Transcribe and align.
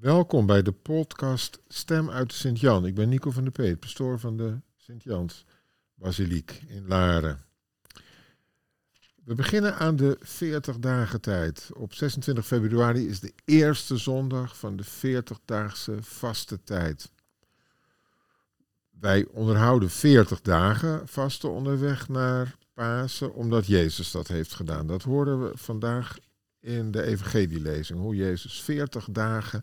Welkom 0.00 0.46
bij 0.46 0.62
de 0.62 0.72
podcast 0.72 1.60
Stem 1.68 2.10
uit 2.10 2.28
de 2.28 2.34
Sint-Jan. 2.34 2.86
Ik 2.86 2.94
ben 2.94 3.08
Nico 3.08 3.30
van 3.30 3.42
der 3.42 3.52
Peet, 3.52 3.80
pastoor 3.80 4.18
van 4.18 4.36
de 4.36 4.60
Sint-Jans 4.76 5.44
Basiliek 5.94 6.62
in 6.68 6.86
Laren. 6.86 7.44
We 9.24 9.34
beginnen 9.34 9.76
aan 9.76 9.96
de 9.96 10.16
40 10.20 10.78
dagen 10.78 11.20
tijd. 11.20 11.70
Op 11.74 11.94
26 11.94 12.46
februari 12.46 13.08
is 13.08 13.20
de 13.20 13.32
eerste 13.44 13.96
zondag 13.96 14.58
van 14.58 14.76
de 14.76 14.84
40-daagse 14.84 15.96
vaste 16.00 16.62
tijd. 16.62 17.12
Wij 18.90 19.26
onderhouden 19.30 19.90
40 19.90 20.40
dagen 20.40 21.08
vasten 21.08 21.50
onderweg 21.50 22.08
naar 22.08 22.56
Pasen, 22.74 23.34
omdat 23.34 23.66
Jezus 23.66 24.10
dat 24.10 24.28
heeft 24.28 24.54
gedaan. 24.54 24.86
Dat 24.86 25.02
horen 25.02 25.42
we 25.42 25.58
vandaag 25.58 26.18
in 26.60 26.90
de 26.90 27.02
evangelielezing. 27.02 27.98
Hoe 27.98 28.16
Jezus 28.16 28.62
40 28.62 29.08
dagen 29.10 29.62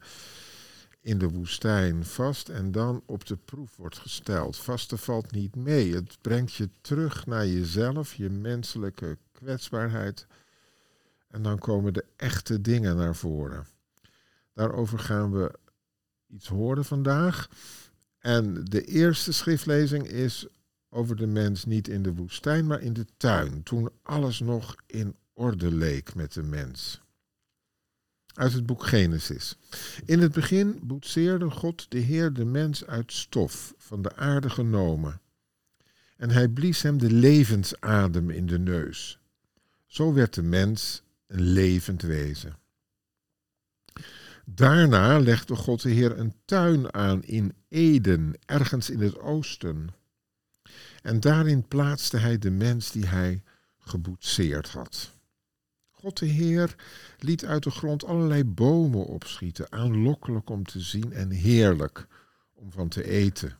in 1.02 1.18
de 1.18 1.30
woestijn 1.30 2.05
vast 2.05 2.49
en 2.49 2.71
dan 2.71 3.04
op 3.05 3.26
de 3.26 3.38
proef 3.38 3.76
wordt 3.76 3.98
gesteld. 3.98 4.58
Vasten 4.58 4.98
valt 4.98 5.31
niet 5.31 5.55
mee. 5.55 5.94
Het 5.94 6.18
brengt 6.21 6.54
je 6.54 6.70
terug 6.81 7.26
naar 7.26 7.48
jezelf, 7.48 8.13
je 8.13 8.30
menselijke 8.30 9.18
kwetsbaarheid. 9.31 10.27
En 11.27 11.41
dan 11.41 11.59
komen 11.59 11.94
de 11.94 12.05
echte 12.16 12.62
dingen 12.62 12.95
naar 12.95 13.16
voren. 13.16 13.66
Daarover 14.54 14.99
gaan 14.99 15.32
we 15.32 15.59
iets 16.27 16.48
horen 16.48 16.85
vandaag. 16.85 17.49
En 18.20 18.63
de 18.63 18.84
eerste 18.84 19.32
schriftlezing 19.32 20.07
is 20.07 20.48
over 20.90 21.16
de 21.16 21.27
mens 21.27 21.66
niet 21.66 21.88
in 21.88 22.04
de 22.04 22.13
woestijn, 22.13 22.68
maar 22.68 22.82
in 22.82 22.93
de 22.93 23.05
tuin, 23.18 23.63
toen 23.63 23.90
alles 24.04 24.40
nog 24.40 24.76
in 24.85 25.16
orde 25.38 25.72
leek 25.72 26.16
met 26.16 26.34
de 26.34 26.44
mens. 26.44 27.02
Uit 28.34 28.54
het 28.54 28.66
boek 28.66 28.86
Genesis. 28.86 29.58
In 30.05 30.20
het 30.20 30.32
begin 30.32 30.80
boetseerde 30.84 31.50
God 31.50 31.91
de 31.91 32.00
Heer 32.00 32.34
de 32.34 32.46
mens 32.46 32.86
uit 32.86 33.12
stof, 33.13 33.73
van 33.77 34.02
de 34.02 34.16
aarde 34.16 34.49
genomen. 34.49 35.21
En 36.18 36.29
hij 36.29 36.48
blies 36.48 36.82
hem 36.82 36.98
de 36.98 37.12
levensadem 37.12 38.29
in 38.29 38.46
de 38.46 38.60
neus. 38.60 39.20
Zo 39.85 40.13
werd 40.13 40.34
de 40.34 40.44
mens 40.44 41.04
een 41.27 41.41
levend 41.41 42.01
wezen. 42.01 42.57
Daarna 44.46 45.20
legde 45.20 45.55
God 45.55 45.82
de 45.82 45.90
Heer 45.90 46.20
een 46.20 46.34
tuin 46.46 46.94
aan 46.94 47.24
in 47.24 47.54
Eden, 47.68 48.34
ergens 48.46 48.90
in 48.90 48.99
het 48.99 49.20
oosten. 49.20 49.90
En 51.01 51.20
daarin 51.20 51.68
plaatste 51.68 52.18
hij 52.18 52.38
de 52.38 52.51
mens 52.51 52.91
die 52.91 53.05
hij 53.05 53.44
geboetseerd 53.79 54.70
had. 54.70 55.16
God 56.08 56.18
de 56.18 56.26
Heer 56.26 56.76
liet 57.20 57.46
uit 57.46 57.63
de 57.63 57.70
grond 57.70 58.05
allerlei 58.05 58.44
bomen 58.44 59.05
opschieten, 59.05 59.72
aanlokkelijk 59.72 60.50
om 60.50 60.63
te 60.63 60.80
zien 60.80 61.13
en 61.13 61.30
heerlijk 61.30 62.08
om 62.54 62.72
van 62.72 62.88
te 62.88 63.04
eten. 63.04 63.58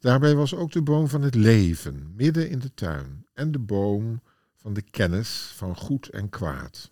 Daarbij 0.00 0.34
was 0.34 0.54
ook 0.54 0.72
de 0.72 0.82
boom 0.82 1.08
van 1.08 1.22
het 1.22 1.34
leven 1.34 2.12
midden 2.14 2.50
in 2.50 2.58
de 2.58 2.74
tuin 2.74 3.26
en 3.34 3.52
de 3.52 3.58
boom 3.58 4.22
van 4.54 4.72
de 4.72 4.82
kennis 4.82 5.52
van 5.56 5.76
goed 5.76 6.08
en 6.08 6.28
kwaad. 6.28 6.90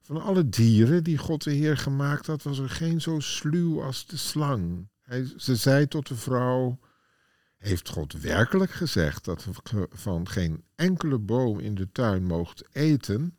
Van 0.00 0.22
alle 0.22 0.48
dieren 0.48 1.04
die 1.04 1.18
God 1.18 1.44
de 1.44 1.52
Heer 1.52 1.76
gemaakt 1.76 2.26
had, 2.26 2.42
was 2.42 2.58
er 2.58 2.70
geen 2.70 3.00
zo 3.00 3.20
sluw 3.20 3.82
als 3.82 4.06
de 4.06 4.16
slang. 4.16 4.88
Hij, 5.02 5.32
ze 5.36 5.56
zei 5.56 5.88
tot 5.88 6.08
de 6.08 6.16
vrouw: 6.16 6.78
heeft 7.64 7.88
God 7.88 8.12
werkelijk 8.12 8.70
gezegd 8.70 9.24
dat 9.24 9.44
we 9.44 9.88
van 9.90 10.28
geen 10.28 10.64
enkele 10.74 11.18
boom 11.18 11.58
in 11.58 11.74
de 11.74 11.92
tuin 11.92 12.24
moogt 12.24 12.64
eten? 12.72 13.36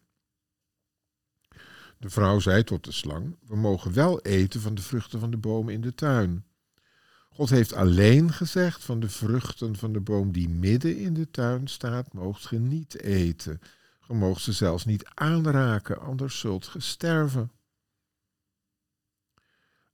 De 1.97 2.09
vrouw 2.09 2.39
zei 2.39 2.63
tot 2.63 2.83
de 2.83 2.91
slang: 2.91 3.37
We 3.47 3.55
mogen 3.55 3.93
wel 3.93 4.21
eten 4.21 4.61
van 4.61 4.75
de 4.75 4.81
vruchten 4.81 5.19
van 5.19 5.31
de 5.31 5.37
bomen 5.37 5.73
in 5.73 5.81
de 5.81 5.95
tuin. 5.95 6.45
God 7.29 7.49
heeft 7.49 7.73
alleen 7.73 8.33
gezegd: 8.33 8.83
Van 8.83 8.99
de 8.99 9.09
vruchten 9.09 9.75
van 9.75 9.93
de 9.93 10.01
boom 10.01 10.31
die 10.31 10.49
midden 10.49 10.97
in 10.97 11.13
de 11.13 11.31
tuin 11.31 11.67
staat, 11.67 12.13
moogt 12.13 12.45
ge 12.45 12.57
niet 12.57 13.01
eten. 13.01 13.61
Ge 13.99 14.13
moogt 14.13 14.41
ze 14.41 14.51
zelfs 14.51 14.85
niet 14.85 15.05
aanraken, 15.13 16.01
anders 16.01 16.39
zult 16.39 16.67
ge 16.67 16.79
sterven. 16.79 17.51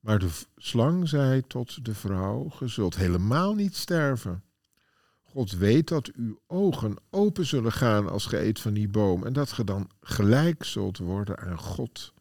Maar 0.02 0.20
de 0.20 0.30
slang 0.58 1.08
zei 1.08 1.48
tot 1.48 1.86
de 1.86 1.96
vrouw: 1.96 2.50
Ge 2.50 2.68
zult 2.68 2.96
helemaal 2.96 3.56
niet 3.56 3.76
sterven. 3.76 4.44
God 5.22 5.52
weet 5.52 5.88
dat 5.88 6.12
uw 6.12 6.42
ogen 6.48 6.96
open 7.10 7.46
zullen 7.46 7.72
gaan 7.72 8.10
als 8.10 8.26
ge 8.26 8.40
eet 8.40 8.60
van 8.60 8.74
die 8.74 8.88
boom 8.88 9.26
en 9.26 9.34
dat 9.34 9.52
ge 9.52 9.64
dan 9.64 9.90
gelijk 10.02 10.64
zult 10.64 10.98
worden 10.98 11.38
aan 11.38 11.58
God 11.58 12.14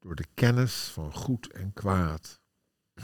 door 0.00 0.14
de 0.14 0.26
kennis 0.34 0.74
van 0.74 1.12
goed 1.12 1.52
en 1.52 1.72
kwaad. 1.72 2.40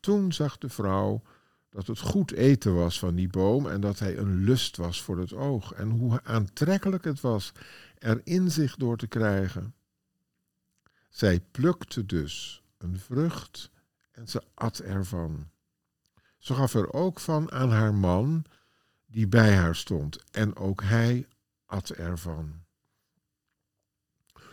Toen 0.00 0.32
zag 0.32 0.58
de 0.58 0.68
vrouw 0.68 1.22
dat 1.70 1.86
het 1.86 1.98
goed 1.98 2.32
eten 2.32 2.74
was 2.74 2.98
van 2.98 3.14
die 3.14 3.28
boom 3.28 3.68
en 3.68 3.80
dat 3.80 3.98
hij 3.98 4.18
een 4.18 4.44
lust 4.44 4.76
was 4.76 5.02
voor 5.02 5.18
het 5.18 5.32
oog 5.32 5.72
en 5.72 5.90
hoe 5.90 6.22
aantrekkelijk 6.22 7.04
het 7.04 7.20
was 7.20 7.52
er 7.98 8.20
inzicht 8.24 8.78
door 8.78 8.96
te 8.96 9.06
krijgen. 9.06 9.74
Zij 11.08 11.40
plukte 11.40 12.06
dus 12.06 12.59
een 12.82 12.98
vrucht 12.98 13.70
en 14.10 14.28
ze 14.28 14.42
at 14.54 14.78
ervan. 14.78 15.50
Ze 16.38 16.54
gaf 16.54 16.74
er 16.74 16.92
ook 16.92 17.20
van 17.20 17.52
aan 17.52 17.70
haar 17.70 17.94
man 17.94 18.44
die 19.06 19.28
bij 19.28 19.56
haar 19.56 19.76
stond 19.76 20.30
en 20.30 20.56
ook 20.56 20.82
hij 20.82 21.28
at 21.66 21.90
ervan. 21.90 22.64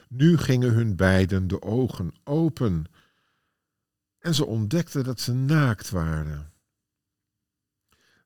Nu 0.10 0.38
gingen 0.38 0.74
hun 0.74 0.96
beiden 0.96 1.48
de 1.48 1.62
ogen 1.62 2.14
open 2.24 2.86
en 4.20 4.36
ze 4.36 4.46
ontdekten 4.46 5.04
dat 5.04 5.20
ze 5.20 5.34
naakt 5.34 5.90
waren. 5.90 6.52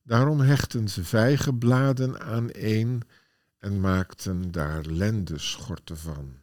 Daarom 0.03 0.39
hechten 0.39 0.89
ze 0.89 1.03
vijgenbladen 1.03 2.21
aan 2.21 2.49
een 2.51 3.01
en 3.57 3.79
maakten 3.79 4.51
daar 4.51 4.85
lendeschorten 4.85 5.97
van. 5.97 6.40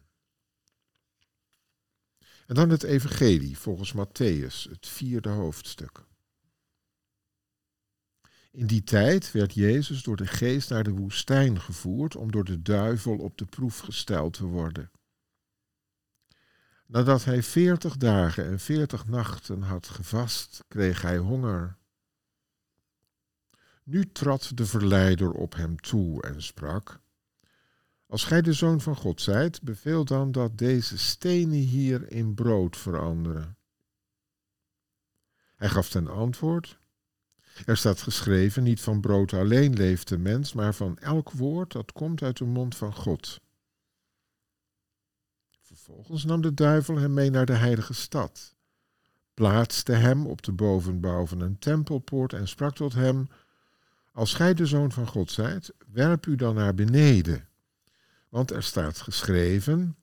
En 2.49 2.55
dan 2.55 2.69
het 2.69 2.83
Evangelie 2.83 3.57
volgens 3.57 3.93
Matthäus, 3.93 4.69
het 4.69 4.87
vierde 4.87 5.29
hoofdstuk. 5.29 6.05
In 8.51 8.67
die 8.67 8.83
tijd 8.83 9.31
werd 9.31 9.53
Jezus 9.53 10.03
door 10.03 10.15
de 10.15 10.27
geest 10.27 10.69
naar 10.69 10.83
de 10.83 10.91
woestijn 10.91 11.59
gevoerd 11.61 12.15
om 12.15 12.31
door 12.31 12.43
de 12.43 12.61
duivel 12.61 13.17
op 13.17 13.37
de 13.37 13.45
proef 13.45 13.79
gesteld 13.79 14.33
te 14.33 14.45
worden. 14.45 14.91
Nadat 16.85 17.25
hij 17.25 17.43
veertig 17.43 17.97
dagen 17.97 18.45
en 18.45 18.59
veertig 18.59 19.05
nachten 19.05 19.61
had 19.61 19.87
gevast, 19.87 20.63
kreeg 20.67 21.01
hij 21.01 21.17
honger. 21.17 21.77
Nu 23.83 24.11
trad 24.11 24.51
de 24.57 24.65
verleider 24.65 25.31
op 25.31 25.55
hem 25.55 25.79
toe 25.79 26.21
en 26.21 26.41
sprak: 26.41 26.99
als 28.09 28.23
gij 28.23 28.41
de 28.41 28.53
zoon 28.53 28.81
van 28.81 28.95
God 28.95 29.21
zijt, 29.21 29.61
beveel 29.61 30.05
dan 30.05 30.31
dat 30.31 30.57
deze 30.57 30.97
stenen 30.97 31.59
hier 31.59 32.11
in 32.11 32.33
brood 32.33 32.77
veranderen. 32.77 33.57
Hij 35.55 35.69
gaf 35.69 35.89
ten 35.89 36.07
antwoord: 36.07 36.79
Er 37.65 37.77
staat 37.77 38.01
geschreven: 38.01 38.63
Niet 38.63 38.81
van 38.81 39.01
brood 39.01 39.33
alleen 39.33 39.73
leeft 39.73 40.07
de 40.07 40.17
mens, 40.17 40.53
maar 40.53 40.73
van 40.73 40.97
elk 40.97 41.31
woord 41.31 41.71
dat 41.71 41.91
komt 41.91 42.21
uit 42.21 42.37
de 42.37 42.45
mond 42.45 42.75
van 42.75 42.93
God. 42.93 43.39
Vervolgens 45.61 46.25
nam 46.25 46.41
de 46.41 46.53
duivel 46.53 46.97
hem 46.97 47.13
mee 47.13 47.29
naar 47.29 47.45
de 47.45 47.53
heilige 47.53 47.93
stad, 47.93 48.55
plaatste 49.33 49.91
hem 49.91 50.25
op 50.25 50.41
de 50.41 50.51
bovenbouw 50.51 51.25
van 51.25 51.41
een 51.41 51.59
tempelpoort 51.59 52.33
en 52.33 52.47
sprak 52.47 52.75
tot 52.75 52.93
hem: 52.93 53.27
Als 54.11 54.33
gij 54.33 54.53
de 54.53 54.65
zoon 54.65 54.91
van 54.91 55.07
God 55.07 55.31
zijt, 55.31 55.73
werp 55.91 56.25
u 56.25 56.35
dan 56.35 56.55
naar 56.55 56.75
beneden 56.75 57.48
want 58.29 58.51
er 58.51 58.63
staat 58.63 59.01
geschreven: 59.01 59.97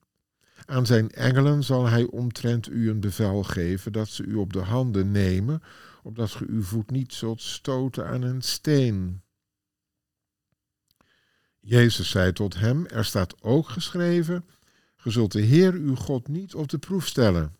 Aan 0.64 0.86
zijn 0.86 1.10
engelen 1.10 1.64
zal 1.64 1.86
hij 1.86 2.04
omtrent 2.04 2.68
u 2.68 2.90
een 2.90 3.00
bevel 3.00 3.42
geven 3.42 3.92
dat 3.92 4.08
ze 4.08 4.24
u 4.24 4.34
op 4.34 4.52
de 4.52 4.62
handen 4.62 5.10
nemen, 5.10 5.62
opdat 6.02 6.30
ge 6.30 6.46
uw 6.48 6.62
voet 6.62 6.90
niet 6.90 7.12
zult 7.12 7.42
stoten 7.42 8.06
aan 8.06 8.22
een 8.22 8.42
steen. 8.42 9.22
Jezus 11.60 12.10
zei 12.10 12.32
tot 12.32 12.54
hem: 12.54 12.86
Er 12.86 13.04
staat 13.04 13.42
ook 13.42 13.68
geschreven: 13.68 14.44
Ge 14.96 15.10
zult 15.10 15.32
de 15.32 15.40
Heer 15.40 15.72
uw 15.72 15.94
God 15.94 16.28
niet 16.28 16.54
op 16.54 16.68
de 16.68 16.78
proef 16.78 17.06
stellen. 17.06 17.56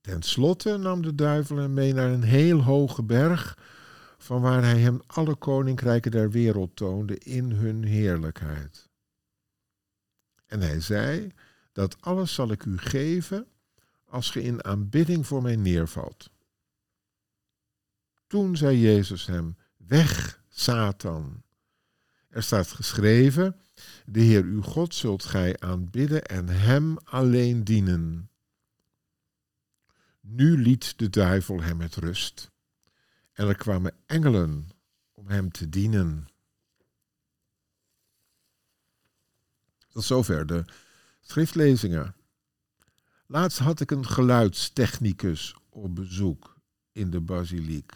Ten 0.00 0.22
slotte 0.22 0.76
nam 0.76 1.02
de 1.02 1.14
duivel 1.14 1.56
hem 1.56 1.74
mee 1.74 1.92
naar 1.92 2.10
een 2.10 2.22
heel 2.22 2.62
hoge 2.62 3.02
berg 3.02 3.58
van 4.22 4.40
waar 4.40 4.62
hij 4.62 4.78
hem 4.78 5.00
alle 5.06 5.34
koninkrijken 5.34 6.10
der 6.10 6.30
wereld 6.30 6.76
toonde 6.76 7.18
in 7.18 7.50
hun 7.50 7.84
heerlijkheid. 7.84 8.88
En 10.46 10.60
hij 10.60 10.80
zei, 10.80 11.32
dat 11.72 12.00
alles 12.00 12.34
zal 12.34 12.50
ik 12.50 12.64
u 12.64 12.78
geven 12.78 13.46
als 14.04 14.30
ge 14.30 14.42
in 14.42 14.64
aanbidding 14.64 15.26
voor 15.26 15.42
mij 15.42 15.56
neervalt. 15.56 16.30
Toen 18.26 18.56
zei 18.56 18.80
Jezus 18.80 19.26
hem, 19.26 19.56
weg, 19.76 20.42
Satan. 20.48 21.42
Er 22.28 22.42
staat 22.42 22.68
geschreven, 22.68 23.56
De 24.06 24.20
Heer 24.20 24.44
uw 24.44 24.62
God 24.62 24.94
zult 24.94 25.24
gij 25.24 25.58
aanbidden 25.58 26.24
en 26.24 26.48
Hem 26.48 26.96
alleen 27.04 27.64
dienen. 27.64 28.30
Nu 30.20 30.58
liet 30.58 30.98
de 30.98 31.10
duivel 31.10 31.62
hem 31.62 31.76
met 31.76 31.94
rust. 31.94 32.51
En 33.32 33.48
er 33.48 33.56
kwamen 33.56 33.94
engelen 34.06 34.68
om 35.12 35.28
hem 35.28 35.50
te 35.50 35.68
dienen. 35.68 36.28
Tot 39.88 40.04
zover 40.04 40.46
de 40.46 40.64
schriftlezingen. 41.20 42.14
Laatst 43.26 43.58
had 43.58 43.80
ik 43.80 43.90
een 43.90 44.06
geluidstechnicus 44.06 45.56
op 45.68 45.94
bezoek 45.94 46.56
in 46.92 47.10
de 47.10 47.20
basiliek. 47.20 47.92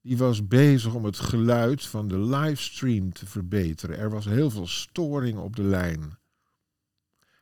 Die 0.00 0.16
was 0.16 0.48
bezig 0.48 0.94
om 0.94 1.04
het 1.04 1.18
geluid 1.18 1.86
van 1.86 2.08
de 2.08 2.18
livestream 2.18 3.12
te 3.12 3.26
verbeteren. 3.26 3.98
Er 3.98 4.10
was 4.10 4.24
heel 4.24 4.50
veel 4.50 4.66
storing 4.66 5.38
op 5.38 5.56
de 5.56 5.62
lijn. 5.62 6.18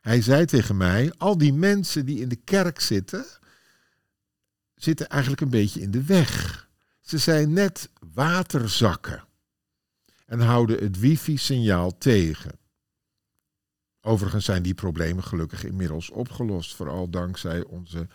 Hij 0.01 0.21
zei 0.21 0.45
tegen 0.45 0.77
mij: 0.77 1.13
Al 1.17 1.37
die 1.37 1.53
mensen 1.53 2.05
die 2.05 2.19
in 2.19 2.29
de 2.29 2.35
kerk 2.35 2.79
zitten, 2.79 3.25
zitten 4.75 5.09
eigenlijk 5.09 5.41
een 5.41 5.49
beetje 5.49 5.81
in 5.81 5.91
de 5.91 6.03
weg. 6.03 6.69
Ze 7.11 7.17
zijn 7.17 7.53
net 7.53 7.89
waterzakken 8.13 9.23
en 10.25 10.39
houden 10.39 10.83
het 10.83 10.99
wifi-signaal 10.99 11.97
tegen. 11.97 12.59
Overigens 14.01 14.45
zijn 14.45 14.63
die 14.63 14.73
problemen 14.73 15.23
gelukkig 15.23 15.63
inmiddels 15.63 16.09
opgelost, 16.09 16.75
vooral 16.75 17.09
dankzij 17.09 17.63
onze 17.63 18.07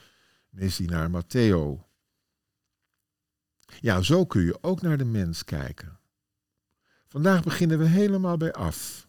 misdienaar 0.49 1.11
Matteo. 1.11 1.89
Ja, 3.81 4.03
zo 4.03 4.27
kun 4.27 4.43
je 4.43 4.63
ook 4.63 4.83
naar 4.83 4.99
de 4.99 5.05
mens 5.05 5.45
kijken. 5.45 5.99
Vandaag 7.07 7.43
beginnen 7.43 7.79
we 7.79 7.87
helemaal 7.87 8.37
bij 8.37 8.53
af. 8.53 9.09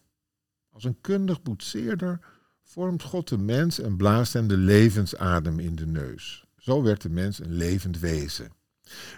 Als 0.68 0.84
een 0.84 1.00
kundig 1.00 1.42
boetseerder 1.42 2.20
vormt 2.62 3.02
God 3.02 3.28
de 3.28 3.38
mens 3.38 3.80
en 3.80 3.96
blaast 3.96 4.32
hem 4.32 4.48
de 4.48 4.56
levensadem 4.56 5.58
in 5.58 5.76
de 5.76 5.86
neus. 5.86 6.44
Zo 6.56 6.82
werd 6.82 7.00
de 7.02 7.10
mens 7.10 7.38
een 7.38 7.52
levend 7.52 7.98
wezen. 7.98 8.56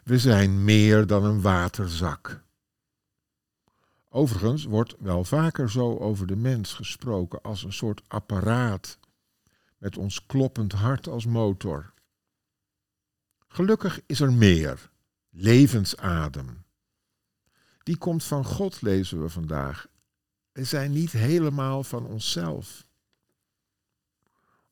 We 0.04 0.18
zijn 0.18 0.64
meer 0.64 1.06
dan 1.06 1.24
een 1.24 1.40
waterzak. 1.40 2.42
Overigens 4.08 4.64
wordt 4.64 4.94
wel 4.98 5.24
vaker 5.24 5.70
zo 5.70 5.98
over 5.98 6.26
de 6.26 6.36
mens 6.36 6.72
gesproken 6.72 7.42
als 7.42 7.62
een 7.62 7.72
soort 7.72 8.02
apparaat 8.08 8.98
met 9.78 9.96
ons 9.96 10.26
kloppend 10.26 10.72
hart 10.72 11.08
als 11.08 11.26
motor. 11.26 11.92
Gelukkig 13.48 14.00
is 14.06 14.20
er 14.20 14.32
meer, 14.32 14.90
levensadem. 15.30 16.64
Die 17.82 17.96
komt 17.96 18.24
van 18.24 18.44
God, 18.44 18.82
lezen 18.82 19.22
we 19.22 19.28
vandaag. 19.28 19.86
We 20.52 20.64
zijn 20.64 20.92
niet 20.92 21.12
helemaal 21.12 21.82
van 21.84 22.06
onszelf. 22.06 22.86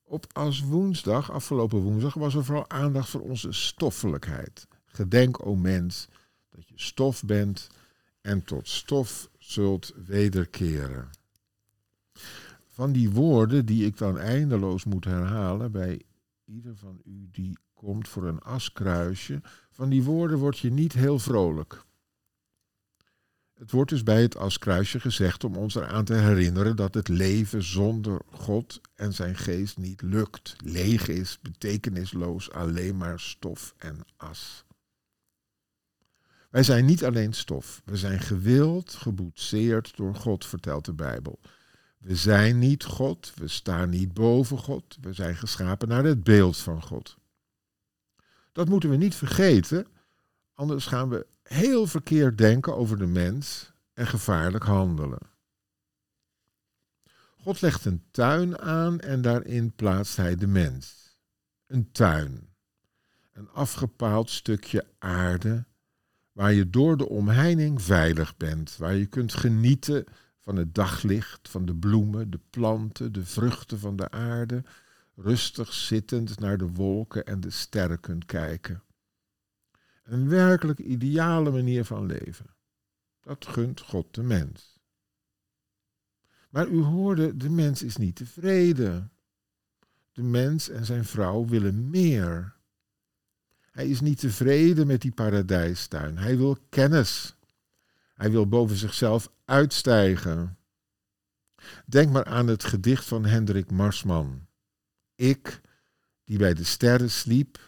Op 0.02 0.26
als 0.32 0.60
woensdag, 0.60 1.30
afgelopen 1.30 1.78
woensdag, 1.78 2.14
was 2.14 2.34
er 2.34 2.44
vooral 2.44 2.70
aandacht 2.70 3.08
voor 3.08 3.20
onze 3.20 3.52
stoffelijkheid. 3.52 4.68
Gedenk, 4.88 5.46
o 5.46 5.56
mens, 5.56 6.08
dat 6.50 6.69
je 6.69 6.75
stof 6.76 7.25
bent 7.25 7.69
en 8.20 8.44
tot 8.44 8.69
stof 8.69 9.31
zult 9.38 9.93
wederkeren. 10.06 11.11
Van 12.67 12.93
die 12.93 13.11
woorden 13.11 13.67
die 13.67 13.87
ik 13.87 13.96
dan 13.96 14.19
eindeloos 14.19 14.85
moet 14.85 15.05
herhalen 15.05 15.73
bij 15.73 16.02
ieder 16.44 16.76
van 16.76 17.00
u 17.05 17.29
die 17.32 17.58
komt 17.75 18.08
voor 18.08 18.26
een 18.26 18.40
askruisje, 18.40 19.40
van 19.70 19.88
die 19.88 20.02
woorden 20.02 20.38
word 20.38 20.58
je 20.58 20.70
niet 20.70 20.93
heel 20.93 21.19
vrolijk. 21.19 21.85
Het 23.55 23.70
wordt 23.70 23.90
dus 23.90 24.02
bij 24.02 24.23
het 24.23 24.37
askruisje 24.37 25.00
gezegd 25.00 25.44
om 25.44 25.56
ons 25.56 25.75
eraan 25.75 26.05
te 26.05 26.14
herinneren 26.14 26.76
dat 26.76 26.94
het 26.94 27.08
leven 27.08 27.62
zonder 27.62 28.20
God 28.31 28.81
en 28.94 29.14
zijn 29.14 29.37
geest 29.37 29.76
niet 29.76 30.02
lukt, 30.02 30.56
leeg 30.64 31.08
is, 31.08 31.38
betekenisloos, 31.43 32.50
alleen 32.50 32.96
maar 32.96 33.20
stof 33.20 33.75
en 33.79 34.05
as. 34.17 34.64
Wij 36.48 36.62
zijn 36.62 36.84
niet 36.84 37.04
alleen 37.04 37.32
stof, 37.32 37.82
we 37.84 37.96
zijn 37.96 38.20
gewild, 38.20 38.94
geboetseerd 38.94 39.96
door 39.96 40.14
God, 40.14 40.46
vertelt 40.46 40.84
de 40.84 40.92
Bijbel. 40.92 41.40
We 41.98 42.16
zijn 42.16 42.58
niet 42.58 42.84
God, 42.84 43.32
we 43.34 43.48
staan 43.48 43.90
niet 43.90 44.14
boven 44.14 44.58
God, 44.58 44.96
we 45.00 45.12
zijn 45.12 45.36
geschapen 45.36 45.88
naar 45.88 46.04
het 46.04 46.24
beeld 46.24 46.56
van 46.56 46.82
God. 46.82 47.16
Dat 48.52 48.68
moeten 48.68 48.90
we 48.90 48.96
niet 48.96 49.14
vergeten, 49.14 49.86
anders 50.54 50.86
gaan 50.86 51.08
we 51.08 51.26
heel 51.42 51.86
verkeerd 51.86 52.38
denken 52.38 52.76
over 52.76 52.98
de 52.98 53.06
mens 53.06 53.72
en 53.94 54.06
gevaarlijk 54.06 54.64
handelen. 54.64 55.20
God 57.36 57.60
legt 57.60 57.84
een 57.84 58.04
tuin 58.10 58.58
aan 58.58 59.00
en 59.00 59.22
daarin 59.22 59.74
plaatst 59.74 60.16
hij 60.16 60.36
de 60.36 60.46
mens. 60.46 61.16
Een 61.66 61.92
tuin. 61.92 62.48
Een 63.32 63.50
afgepaald 63.50 64.30
stukje 64.30 64.86
aarde 64.98 65.66
waar 66.38 66.52
je 66.52 66.70
door 66.70 66.96
de 66.96 67.08
omheining 67.08 67.82
veilig 67.82 68.37
bent, 68.37 68.76
waar 68.76 68.94
je 68.94 69.06
kunt 69.06 69.35
genieten 69.35 70.05
van 70.38 70.56
het 70.56 70.75
daglicht, 70.75 71.49
van 71.49 71.64
de 71.64 71.75
bloemen, 71.75 72.31
de 72.31 72.40
planten, 72.50 73.12
de 73.12 73.25
vruchten 73.25 73.79
van 73.79 73.96
de 73.96 74.11
aarde, 74.11 74.64
rustig 75.14 75.73
zittend 75.73 76.40
naar 76.40 76.58
de 76.58 76.69
wolken 76.69 77.26
en 77.26 77.40
de 77.40 77.50
sterren 77.50 78.00
kunt 78.00 78.25
kijken. 78.25 78.82
Een 80.02 80.29
werkelijk 80.29 80.79
ideale 80.79 81.50
manier 81.50 81.85
van 81.85 82.06
leven. 82.06 82.46
Dat 83.20 83.46
gunt 83.46 83.81
God 83.81 84.14
de 84.14 84.23
mens. 84.23 84.81
Maar 86.50 86.69
u 86.69 86.82
hoorde, 86.82 87.37
de 87.37 87.50
mens 87.50 87.82
is 87.82 87.96
niet 87.96 88.17
tevreden. 88.17 89.11
De 90.12 90.23
mens 90.23 90.69
en 90.69 90.85
zijn 90.85 91.05
vrouw 91.05 91.46
willen 91.46 91.90
meer. 91.90 92.57
Hij 93.78 93.88
is 93.88 94.00
niet 94.00 94.19
tevreden 94.19 94.86
met 94.86 95.00
die 95.00 95.12
paradijstuin. 95.12 96.19
Hij 96.19 96.36
wil 96.36 96.58
kennis. 96.69 97.36
Hij 98.14 98.30
wil 98.30 98.48
boven 98.48 98.76
zichzelf 98.76 99.30
uitstijgen. 99.44 100.58
Denk 101.86 102.12
maar 102.12 102.25
aan 102.25 102.46
het 102.46 102.64
gedicht 102.64 103.04
van 103.04 103.25
Hendrik 103.25 103.70
Marsman. 103.70 104.46
Ik, 105.14 105.60
die 106.25 106.38
bij 106.38 106.54
de 106.54 106.64
sterren 106.64 107.10
sliep 107.10 107.58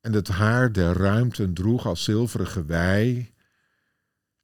en 0.00 0.12
het 0.12 0.28
haar 0.28 0.72
der 0.72 0.96
ruimten 0.96 1.54
droeg 1.54 1.86
als 1.86 2.04
zilveren 2.04 2.46
gewei 2.46 3.32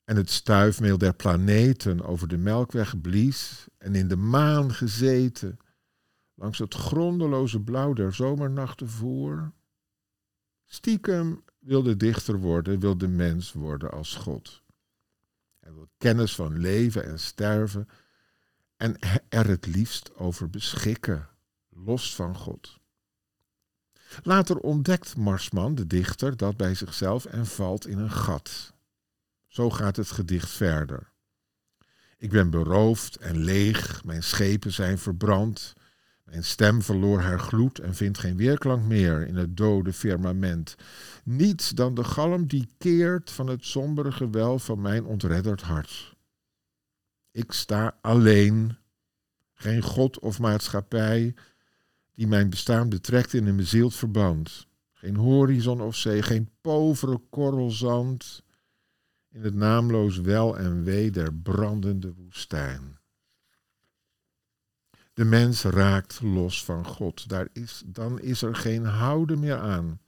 en 0.04 0.16
het 0.16 0.30
stuifmeel 0.30 0.98
der 0.98 1.14
planeten 1.14 2.02
over 2.02 2.28
de 2.28 2.38
melkweg 2.38 3.00
blies 3.00 3.66
en 3.78 3.94
in 3.94 4.08
de 4.08 4.16
maan 4.16 4.72
gezeten 4.72 5.58
langs 6.34 6.58
het 6.58 6.74
grondeloze 6.74 7.60
blauw 7.60 7.92
der 7.92 8.14
zomernachten 8.14 8.88
voer. 8.88 9.52
Stiekem 10.66 11.44
wil 11.58 11.82
de 11.82 11.96
dichter 11.96 12.38
worden, 12.38 12.80
wil 12.80 12.98
de 12.98 13.08
mens 13.08 13.52
worden 13.52 13.90
als 13.90 14.14
God. 14.14 14.62
Hij 15.60 15.72
wil 15.72 15.88
kennis 15.98 16.34
van 16.34 16.58
leven 16.58 17.04
en 17.04 17.20
sterven 17.20 17.88
en 18.76 18.98
er 19.28 19.48
het 19.48 19.66
liefst 19.66 20.14
over 20.14 20.50
beschikken, 20.50 21.28
los 21.68 22.14
van 22.14 22.36
God. 22.36 22.78
Later 24.22 24.58
ontdekt 24.58 25.16
Marsman, 25.16 25.74
de 25.74 25.86
dichter, 25.86 26.36
dat 26.36 26.56
bij 26.56 26.74
zichzelf 26.74 27.24
en 27.24 27.46
valt 27.46 27.86
in 27.86 27.98
een 27.98 28.10
gat. 28.10 28.74
Zo 29.46 29.70
gaat 29.70 29.96
het 29.96 30.10
gedicht 30.10 30.50
verder. 30.50 31.12
Ik 32.16 32.30
ben 32.30 32.50
beroofd 32.50 33.16
en 33.16 33.36
leeg, 33.36 34.04
mijn 34.04 34.22
schepen 34.22 34.72
zijn 34.72 34.98
verbrand, 34.98 35.72
mijn 36.26 36.44
stem 36.44 36.82
verloor 36.82 37.20
haar 37.20 37.40
gloed 37.40 37.78
en 37.78 37.94
vindt 37.94 38.18
geen 38.18 38.36
weerklank 38.36 38.82
meer 38.82 39.26
in 39.26 39.36
het 39.36 39.56
dode 39.56 39.92
firmament. 39.92 40.76
Niets 41.24 41.70
dan 41.70 41.94
de 41.94 42.04
galm 42.04 42.46
die 42.46 42.68
keert 42.78 43.30
van 43.30 43.46
het 43.46 43.64
sombere 43.64 44.12
gewelf 44.12 44.64
van 44.64 44.80
mijn 44.80 45.04
ontredderd 45.04 45.62
hart. 45.62 46.16
Ik 47.30 47.52
sta 47.52 47.98
alleen, 48.00 48.76
geen 49.52 49.82
god 49.82 50.18
of 50.18 50.38
maatschappij 50.38 51.34
die 52.14 52.26
mijn 52.26 52.50
bestaan 52.50 52.88
betrekt 52.88 53.34
in 53.34 53.46
een 53.46 53.56
bezield 53.56 53.94
verband. 53.94 54.66
Geen 54.92 55.16
horizon 55.16 55.80
of 55.80 55.96
zee, 55.96 56.22
geen 56.22 56.50
povere 56.60 57.20
korrel 57.30 57.70
zand 57.70 58.42
in 59.28 59.42
het 59.42 59.54
naamloos 59.54 60.18
wel 60.18 60.58
en 60.58 60.84
wee 60.84 61.10
der 61.10 61.34
brandende 61.34 62.14
woestijn. 62.14 62.95
De 65.16 65.24
mens 65.24 65.62
raakt 65.62 66.20
los 66.20 66.64
van 66.64 66.86
God. 66.86 67.28
Daar 67.28 67.48
is, 67.52 67.82
dan 67.86 68.20
is 68.20 68.42
er 68.42 68.56
geen 68.56 68.84
houden 68.84 69.38
meer 69.38 69.58
aan. 69.58 70.00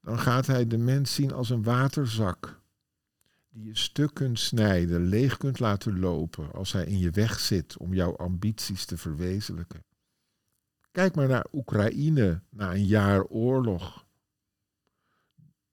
Dan 0.00 0.18
gaat 0.18 0.46
hij 0.46 0.66
de 0.66 0.78
mens 0.78 1.14
zien 1.14 1.32
als 1.32 1.50
een 1.50 1.62
waterzak. 1.62 2.60
Die 3.48 3.64
je 3.64 3.76
stuk 3.76 4.14
kunt 4.14 4.38
snijden, 4.38 5.00
leeg 5.00 5.36
kunt 5.36 5.58
laten 5.58 5.98
lopen 5.98 6.52
als 6.52 6.72
hij 6.72 6.84
in 6.84 6.98
je 6.98 7.10
weg 7.10 7.40
zit 7.40 7.76
om 7.76 7.94
jouw 7.94 8.16
ambities 8.16 8.84
te 8.84 8.96
verwezenlijken. 8.96 9.84
Kijk 10.90 11.14
maar 11.14 11.28
naar 11.28 11.46
Oekraïne 11.52 12.42
na 12.48 12.72
een 12.72 12.86
jaar 12.86 13.24
oorlog. 13.24 14.06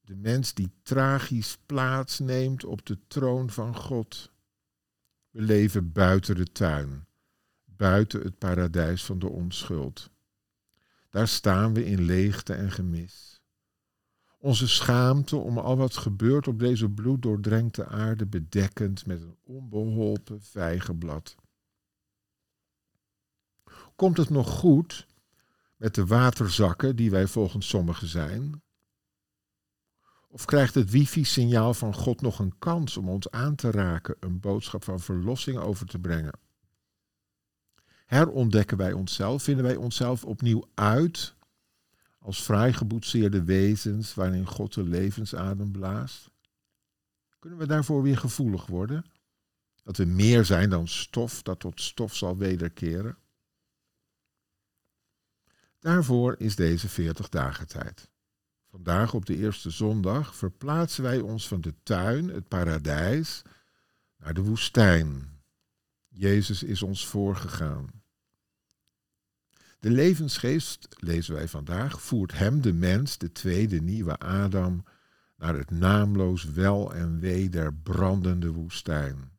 De 0.02 0.16
mens 0.16 0.54
die 0.54 0.72
tragisch 0.84 1.58
plaatsneemt 1.66 2.64
op 2.64 2.86
de 2.86 3.00
troon 3.08 3.50
van 3.50 3.76
God. 3.76 4.32
We 5.30 5.42
leven 5.42 5.92
buiten 5.92 6.36
de 6.36 6.52
tuin, 6.52 7.07
buiten 7.78 8.22
het 8.22 8.38
paradijs 8.38 9.06
van 9.06 9.20
de 9.20 9.28
onschuld. 9.28 10.10
Daar 11.10 11.28
staan 11.28 11.74
we 11.74 11.86
in 11.86 12.02
leegte 12.02 12.54
en 12.54 12.72
gemis. 12.72 13.42
Onze 14.40 14.68
schaamte 14.68 15.36
om 15.36 15.58
al 15.58 15.78
wat 15.78 15.98
gebeurt 15.98 16.48
op 16.48 16.60
deze 16.60 16.90
bloeddoordrenkte 16.90 17.86
aarde 17.86 18.26
bedekkend 18.26 19.06
met 19.06 19.22
een 19.22 19.38
onbeholpen 19.44 20.42
vijgenblad. 20.42 21.36
Komt 23.96 24.18
het 24.18 24.30
nog 24.30 24.50
goed 24.50 25.08
met 25.76 25.96
de 25.96 26.06
waterzakken 26.06 26.96
die 26.96 27.12
wij 27.12 27.28
volgens 27.28 27.68
sommigen 27.68 28.08
zijn? 28.08 28.62
Of 30.28 30.46
krijgt 30.46 30.74
het 30.74 30.90
wifi-signaal 30.90 31.74
van 31.74 31.94
God 31.94 32.22
nog 32.22 32.40
een 32.40 32.58
kans 32.60 32.98
om 32.98 33.10
ons 33.10 33.32
aan 33.32 33.56
te 33.56 33.72
raken, 33.72 34.16
een 34.20 34.40
boodschap 34.40 34.84
van 34.84 35.00
verlossing 35.00 35.58
over 35.58 35.86
te 35.86 36.00
brengen? 36.00 36.40
Herontdekken 38.08 38.78
wij 38.78 38.94
onszelf, 38.94 39.44
vinden 39.44 39.66
wij 39.66 39.76
onszelf 39.76 40.24
opnieuw 40.26 40.70
uit 40.74 41.36
als 42.18 42.44
vrij 42.44 42.74
geboetseerde 42.74 43.44
wezens 43.44 44.14
waarin 44.14 44.46
God 44.46 44.74
de 44.74 44.84
levensadem 44.84 45.72
blaast? 45.72 46.30
Kunnen 47.40 47.60
we 47.60 47.66
daarvoor 47.66 48.02
weer 48.02 48.18
gevoelig 48.18 48.66
worden? 48.66 49.06
Dat 49.84 49.98
we 49.98 50.06
meer 50.06 50.46
zijn 50.46 50.70
dan 50.70 50.88
stof 50.88 51.42
dat 51.42 51.60
tot 51.60 51.82
stof 51.82 52.16
zal 52.16 52.38
wederkeren? 52.38 53.18
Daarvoor 55.80 56.36
is 56.38 56.56
deze 56.56 56.90
40 56.90 57.30
dagen 57.30 57.68
tijd. 57.68 58.10
Vandaag 58.70 59.14
op 59.14 59.26
de 59.26 59.36
eerste 59.36 59.70
zondag 59.70 60.36
verplaatsen 60.36 61.04
wij 61.04 61.20
ons 61.20 61.48
van 61.48 61.62
de 61.62 61.74
tuin, 61.84 62.30
het 62.30 62.48
paradijs, 62.48 63.42
naar 64.18 64.34
de 64.34 64.42
woestijn. 64.42 65.37
Jezus 66.18 66.64
is 66.64 66.82
ons 66.82 67.08
voorgegaan. 67.08 67.90
De 69.80 69.90
levensgeest, 69.90 70.88
lezen 71.00 71.34
wij 71.34 71.48
vandaag, 71.48 72.02
voert 72.02 72.32
hem, 72.32 72.62
de 72.62 72.74
mens, 72.74 73.18
de 73.18 73.32
tweede 73.32 73.82
nieuwe 73.82 74.18
Adam, 74.18 74.84
naar 75.36 75.56
het 75.56 75.72
naamloos 75.72 76.44
wel 76.44 76.94
en 76.94 77.20
wee 77.20 77.50
der 77.50 77.74
brandende 77.74 78.52
woestijn. 78.52 79.32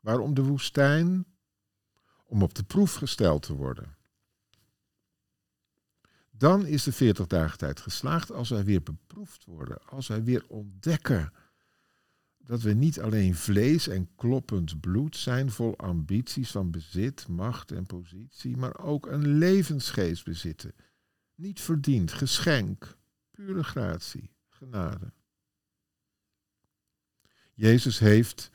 Waarom 0.00 0.34
de 0.34 0.42
woestijn? 0.42 1.26
Om 2.24 2.42
op 2.42 2.54
de 2.54 2.64
proef 2.64 2.94
gesteld 2.94 3.42
te 3.42 3.54
worden. 3.54 3.96
Dan 6.30 6.66
is 6.66 6.82
de 6.82 6.92
40 6.92 7.26
dagen 7.26 7.58
tijd 7.58 7.80
geslaagd 7.80 8.32
als 8.32 8.48
wij 8.48 8.64
weer 8.64 8.82
beproefd 8.82 9.44
worden, 9.44 9.78
als 9.86 10.06
wij 10.06 10.22
weer 10.22 10.44
ontdekken 10.48 11.32
dat 12.46 12.62
we 12.62 12.72
niet 12.72 13.00
alleen 13.00 13.34
vlees 13.34 13.88
en 13.88 14.08
kloppend 14.14 14.80
bloed 14.80 15.16
zijn 15.16 15.50
vol 15.50 15.78
ambities 15.78 16.50
van 16.50 16.70
bezit, 16.70 17.28
macht 17.28 17.72
en 17.72 17.86
positie, 17.86 18.56
maar 18.56 18.78
ook 18.78 19.06
een 19.06 19.26
levensgeest 19.38 20.24
bezitten. 20.24 20.74
Niet 21.34 21.60
verdiend, 21.60 22.12
geschenk, 22.12 22.96
pure 23.30 23.64
gratie, 23.64 24.30
genade. 24.48 25.12
Jezus 27.54 27.98
heeft 27.98 28.50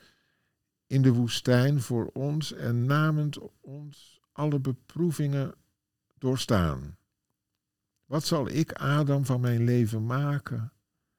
in 0.86 1.02
de 1.02 1.12
woestijn 1.12 1.80
voor 1.80 2.06
ons 2.06 2.52
en 2.52 2.86
namens 2.86 3.38
ons 3.60 4.20
alle 4.32 4.60
beproevingen 4.60 5.54
doorstaan. 6.18 6.96
Wat 8.04 8.24
zal 8.24 8.48
ik, 8.48 8.72
Adam, 8.72 9.24
van 9.24 9.40
mijn 9.40 9.64
leven 9.64 10.06
maken? 10.06 10.72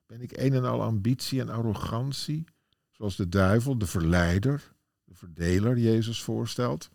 Ben 0.05 0.21
ik 0.21 0.37
een 0.37 0.53
en 0.53 0.63
al 0.63 0.81
ambitie 0.81 1.39
en 1.39 1.49
arrogantie, 1.49 2.45
zoals 2.93 3.15
de 3.15 3.29
duivel, 3.29 3.77
de 3.77 3.87
verleider, 3.87 4.73
de 5.03 5.15
verdeler 5.15 5.77
Jezus 5.77 6.21
voorstelt? 6.21 6.89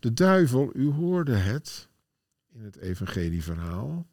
De 0.00 0.12
duivel, 0.12 0.70
u 0.74 0.90
hoorde 0.90 1.34
het 1.34 1.88
in 2.52 2.60
het 2.60 2.76
evangelieverhaal, 2.76 4.06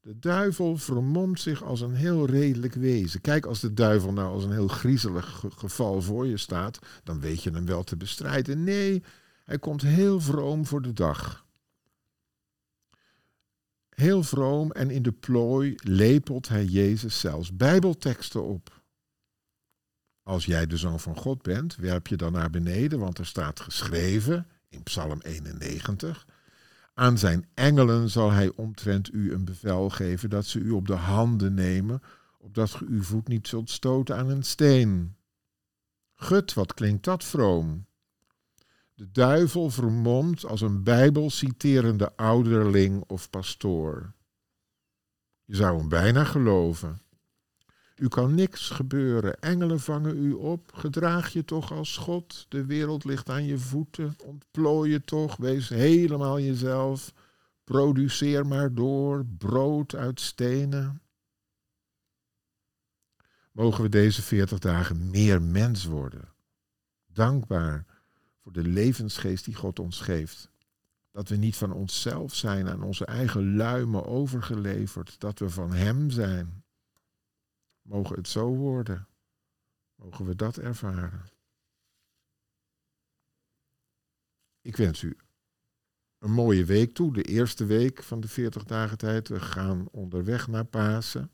de 0.00 0.18
duivel 0.18 0.76
vermomt 0.76 1.40
zich 1.40 1.62
als 1.62 1.80
een 1.80 1.94
heel 1.94 2.26
redelijk 2.26 2.74
wezen. 2.74 3.20
Kijk, 3.20 3.46
als 3.46 3.60
de 3.60 3.74
duivel 3.74 4.12
nou 4.12 4.32
als 4.32 4.44
een 4.44 4.52
heel 4.52 4.68
griezelig 4.68 5.44
geval 5.48 6.02
voor 6.02 6.26
je 6.26 6.36
staat, 6.36 6.78
dan 7.04 7.20
weet 7.20 7.42
je 7.42 7.50
hem 7.50 7.66
wel 7.66 7.84
te 7.84 7.96
bestrijden. 7.96 8.64
Nee, 8.64 9.02
hij 9.44 9.58
komt 9.58 9.82
heel 9.82 10.20
vroom 10.20 10.66
voor 10.66 10.82
de 10.82 10.92
dag. 10.92 11.46
Heel 14.02 14.22
vroom 14.22 14.70
en 14.70 14.90
in 14.90 15.02
de 15.02 15.12
plooi 15.12 15.74
lepelt 15.76 16.48
hij 16.48 16.64
Jezus 16.64 17.20
zelfs 17.20 17.56
bijbelteksten 17.56 18.44
op. 18.44 18.82
Als 20.22 20.44
jij 20.44 20.66
de 20.66 20.76
zoon 20.76 21.00
van 21.00 21.16
God 21.16 21.42
bent, 21.42 21.76
werp 21.76 22.06
je 22.06 22.16
dan 22.16 22.32
naar 22.32 22.50
beneden, 22.50 22.98
want 22.98 23.18
er 23.18 23.26
staat 23.26 23.60
geschreven 23.60 24.46
in 24.68 24.82
Psalm 24.82 25.20
91. 25.20 26.26
Aan 26.94 27.18
zijn 27.18 27.48
engelen 27.54 28.10
zal 28.10 28.30
hij 28.30 28.52
omtrent 28.54 29.12
u 29.12 29.32
een 29.32 29.44
bevel 29.44 29.90
geven 29.90 30.30
dat 30.30 30.46
ze 30.46 30.58
u 30.58 30.70
op 30.70 30.86
de 30.86 30.94
handen 30.94 31.54
nemen, 31.54 32.02
opdat 32.38 32.70
ge 32.70 32.84
uw 32.84 33.02
voet 33.02 33.28
niet 33.28 33.48
zult 33.48 33.70
stoten 33.70 34.16
aan 34.16 34.28
een 34.28 34.44
steen. 34.44 35.16
Gut, 36.14 36.54
wat 36.54 36.74
klinkt 36.74 37.04
dat 37.04 37.24
vroom? 37.24 37.86
De 38.94 39.10
duivel 39.10 39.70
vermomd 39.70 40.46
als 40.46 40.60
een 40.60 40.82
bijbel 40.82 41.30
citerende 41.30 42.16
ouderling 42.16 43.04
of 43.06 43.30
pastoor. 43.30 44.12
Je 45.44 45.54
zou 45.56 45.78
hem 45.78 45.88
bijna 45.88 46.24
geloven. 46.24 47.00
U 47.96 48.08
kan 48.08 48.34
niks 48.34 48.70
gebeuren, 48.70 49.40
engelen 49.40 49.80
vangen 49.80 50.16
u 50.16 50.32
op, 50.32 50.72
gedraag 50.74 51.32
je 51.32 51.44
toch 51.44 51.72
als 51.72 51.96
God, 51.96 52.46
de 52.48 52.64
wereld 52.64 53.04
ligt 53.04 53.30
aan 53.30 53.44
je 53.44 53.58
voeten, 53.58 54.16
ontplooi 54.24 54.90
je 54.90 55.00
toch, 55.00 55.36
wees 55.36 55.68
helemaal 55.68 56.40
jezelf, 56.40 57.12
produceer 57.64 58.46
maar 58.46 58.74
door, 58.74 59.26
brood 59.38 59.94
uit 59.94 60.20
stenen. 60.20 61.02
Mogen 63.52 63.82
we 63.82 63.88
deze 63.88 64.22
veertig 64.22 64.58
dagen 64.58 65.10
meer 65.10 65.42
mens 65.42 65.84
worden, 65.84 66.28
dankbaar 67.06 67.91
voor 68.42 68.52
de 68.52 68.62
levensgeest 68.62 69.44
die 69.44 69.54
God 69.54 69.78
ons 69.78 70.00
geeft. 70.00 70.50
Dat 71.10 71.28
we 71.28 71.36
niet 71.36 71.56
van 71.56 71.72
onszelf 71.72 72.34
zijn, 72.34 72.68
aan 72.68 72.82
onze 72.82 73.04
eigen 73.04 73.56
luimen 73.56 74.06
overgeleverd, 74.06 75.20
dat 75.20 75.38
we 75.38 75.50
van 75.50 75.72
Hem 75.72 76.10
zijn. 76.10 76.64
Mogen 77.82 78.16
het 78.16 78.28
zo 78.28 78.54
worden? 78.54 79.06
Mogen 79.94 80.24
we 80.24 80.36
dat 80.36 80.56
ervaren? 80.56 81.24
Ik 84.60 84.76
wens 84.76 85.02
u 85.02 85.16
een 86.22 86.32
mooie 86.32 86.64
week 86.64 86.94
toe, 86.94 87.12
de 87.12 87.22
eerste 87.22 87.64
week 87.64 88.02
van 88.02 88.20
de 88.20 88.28
40 88.28 88.64
dagen 88.64 88.98
tijd. 88.98 89.28
We 89.28 89.40
gaan 89.40 89.88
onderweg 89.90 90.48
naar 90.48 90.64
Pasen. 90.64 91.30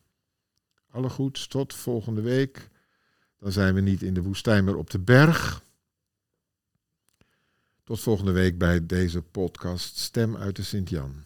Alle 0.91 1.09
goeds, 1.09 1.47
tot 1.47 1.75
volgende 1.75 2.21
week. 2.21 2.69
Dan 3.38 3.53
zijn 3.53 3.75
we 3.75 3.81
niet 3.81 4.03
in 4.03 4.15
de 4.15 4.23
woestijn, 4.23 4.65
maar 4.65 4.75
op 4.75 4.91
de 4.91 4.99
berg. 4.99 5.62
Tot 7.88 8.00
volgende 8.00 8.33
week 8.33 8.59
bij 8.59 8.87
deze 8.87 9.23
podcast 9.23 9.99
Stem 9.99 10.37
uit 10.37 10.57
de 10.57 10.62
Sint-Jan. 10.62 11.25